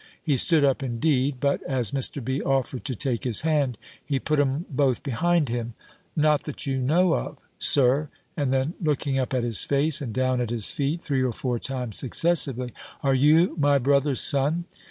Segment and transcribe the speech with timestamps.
[0.23, 2.25] He stood up indeed; but as Mr.
[2.25, 2.41] B.
[2.41, 5.75] offered to take his hand, he put 'em both behind him.
[6.15, 7.37] "Not that you know of.
[7.59, 11.31] Sir!" And then looking up at his face, and down at his feet, three or
[11.31, 14.65] four times successively, "Are you my brother's son?